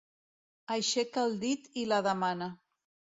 [0.75, 2.49] Aixeca el dit i la demana.